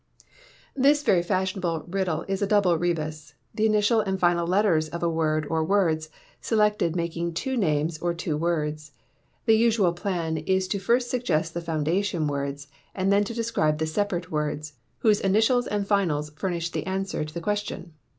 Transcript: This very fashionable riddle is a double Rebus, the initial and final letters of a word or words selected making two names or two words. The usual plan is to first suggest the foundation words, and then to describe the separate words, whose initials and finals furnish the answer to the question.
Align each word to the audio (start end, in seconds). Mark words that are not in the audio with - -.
This 0.75 1.03
very 1.03 1.21
fashionable 1.21 1.85
riddle 1.87 2.25
is 2.27 2.41
a 2.41 2.47
double 2.47 2.75
Rebus, 2.75 3.35
the 3.53 3.67
initial 3.67 4.01
and 4.01 4.19
final 4.19 4.47
letters 4.47 4.89
of 4.89 5.03
a 5.03 5.09
word 5.11 5.45
or 5.47 5.63
words 5.63 6.09
selected 6.41 6.95
making 6.95 7.35
two 7.35 7.55
names 7.55 7.99
or 7.99 8.11
two 8.15 8.35
words. 8.35 8.93
The 9.45 9.53
usual 9.55 9.93
plan 9.93 10.37
is 10.37 10.67
to 10.69 10.79
first 10.79 11.11
suggest 11.11 11.53
the 11.53 11.61
foundation 11.61 12.25
words, 12.25 12.67
and 12.95 13.13
then 13.13 13.23
to 13.25 13.35
describe 13.35 13.77
the 13.77 13.85
separate 13.85 14.31
words, 14.31 14.73
whose 14.97 15.19
initials 15.21 15.67
and 15.67 15.85
finals 15.85 16.31
furnish 16.31 16.71
the 16.71 16.87
answer 16.87 17.23
to 17.23 17.31
the 17.31 17.39
question. 17.39 17.93